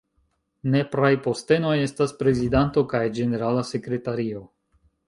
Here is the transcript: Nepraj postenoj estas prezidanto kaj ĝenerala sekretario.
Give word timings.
Nepraj 0.75 1.11
postenoj 1.27 1.75
estas 1.83 2.17
prezidanto 2.23 2.87
kaj 2.95 3.05
ĝenerala 3.21 3.71
sekretario. 3.75 4.45